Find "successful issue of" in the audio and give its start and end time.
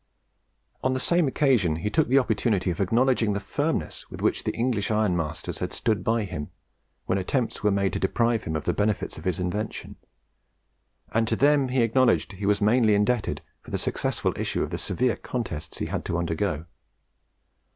13.77-14.71